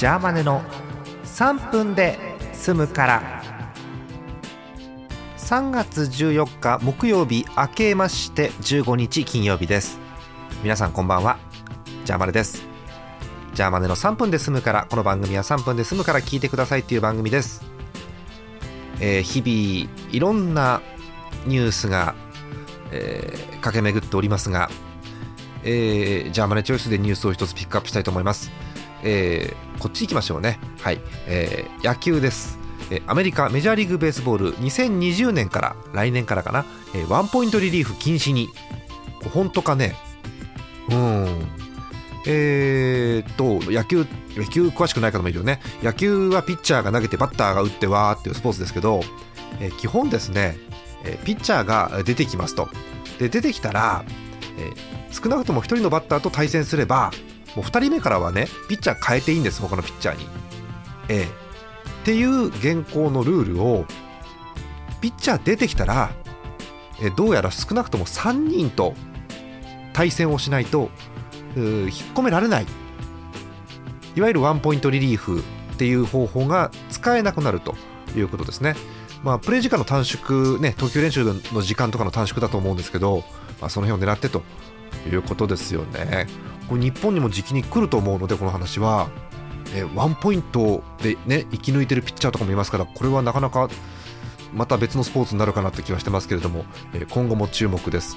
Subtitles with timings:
[0.00, 0.62] ジャーマネの
[1.24, 2.18] 3分で
[2.54, 3.42] 済むから。
[5.36, 9.98] 3月14日木曜日明けまして15日金曜日です。
[10.62, 11.36] 皆さんこんばんは。
[12.06, 12.62] ジャーマネです。
[13.52, 17.62] ジャーマネの3分で済むからこの番組は3分で済むから聞いてくださいっていう番組です、
[19.00, 20.80] えー、日々いろんな
[21.44, 22.14] ニュースが、
[22.90, 24.70] えー、駆け巡っておりますが、
[25.62, 28.50] えー、ジャーマネチョイスでニュースを一つピックアップしたいと思います。
[29.02, 31.00] えー、こっち行きましょうね、はい。
[31.26, 32.58] えー、野球です、
[32.90, 36.64] えアメリカメジャーリーグベースボール2020年から来年からかな、
[36.94, 38.48] えー、ワンポイントリリーフ禁止に。
[39.34, 39.94] 本当かね？
[40.88, 41.48] うん。
[42.26, 45.60] えー、っと野球野球詳しくない方もいるよね。
[45.82, 49.02] 野球はピッチャーが投げてバッターが打ってわーっていうスポーツですけど、
[49.60, 50.56] えー、基本ですね、
[51.04, 52.68] えー、ピッチャーが出てきますと。
[53.18, 54.04] で出てきたら、
[54.58, 57.10] えー、少なくとも1人のバッターと対戦すれば
[57.56, 60.26] もう2人目からはねピッチャー変えていいんです他のピッチャーに。
[61.08, 63.84] ええっていう現行のルールを
[65.00, 66.10] ピッチャー出てきたら
[67.02, 68.94] えどうやら少なくとも3人と
[69.92, 70.90] 対戦をしないと
[71.56, 72.66] 引っ込められない
[74.16, 75.42] いわゆるワンポイントリリーフっ
[75.76, 77.74] ていう方法が使えなくなると
[78.16, 78.74] いうことですね。
[79.22, 83.22] まあ、プレー時間の短縮、ね、投球練習の時間とかの短縮だと思うんですけど、
[83.60, 84.42] まあ、その辺を狙ってと
[85.10, 86.26] いうことですよね。
[86.70, 89.10] これ日本にも時期に来ると思うのでこの話は、
[89.74, 93.68] えー、ワンポイントでね生き抜いてるピッチャーとかもいますからこれはなかなか
[94.54, 98.16] また別のスポーツになるかなって気はしてますけれども、えー、今後も注目です。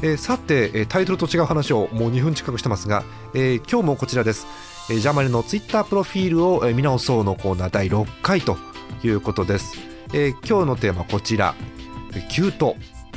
[0.00, 4.46] えー、さてタイトルと違う話をもう2分近くしてますが、えー、今日もこちらです、
[4.90, 8.56] え、ジャマネのツイッタープロフィールを見直そうのコーナー第6回と
[9.02, 9.76] いうことです、
[10.12, 11.54] え、今日のテーマこちら。
[12.30, 12.76] キュート、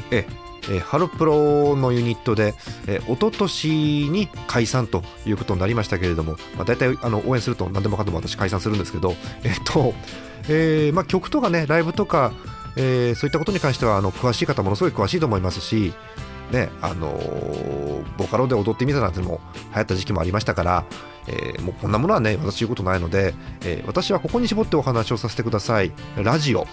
[0.10, 0.26] え
[0.70, 2.54] えー、ハロプロのユニットで、
[2.88, 9.94] えー、一昨年に解散ということになりましたけれども、まあ、大体あの応援すると何でもかんでも私解散するんですけど、 えっと
[10.50, 12.32] えーまあ、曲とかねライブとか、
[12.76, 15.94] えー、そういったことに関してはあの詳しい方ものすごい詳しいと思いますし、
[16.52, 20.86] ねあのー、ボカロで踊ってみたなんてのも流行った時期もありましたから、
[21.28, 25.92] えー、もうこんなものはね私言うことないので、えー、私はここに絞ってお話をさせてください。
[26.18, 26.68] ラジオ、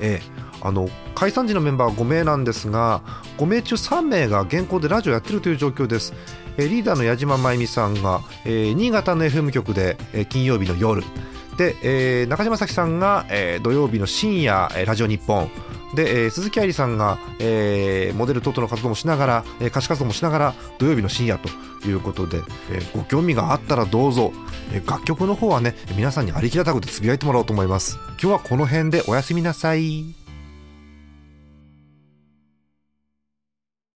[0.00, 3.02] えーあの解散時のメンバーは5名なんですが
[3.38, 6.12] 5名中3名が現行でラジオやってるという状況です、
[6.56, 11.02] えリーダーの矢島真由美さんが、え新潟の FM 局で、え金曜日の夜。
[11.56, 15.48] で、え中島咲さんが、え土曜日の深夜、えラジオ日本。
[15.94, 22.38] で、えー、鈴木愛理さんが、えー、モデル等々の活動もしながら、えー、歌手活動もしながら土曜日の深夜ということで、
[22.70, 24.32] えー、ご興味があったらどうぞ、
[24.72, 27.98] えー、楽曲の方はね皆さんにありきらたくてつぶやいてもらおうと思います。
[28.10, 30.19] 今日はこの辺でおやすみなさい。